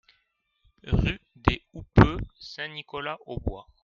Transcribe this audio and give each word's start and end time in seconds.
Rue 0.87 1.19
des 1.35 1.63
Houppeux, 1.73 2.17
Saint-Nicolas-aux-Bois 2.39 3.67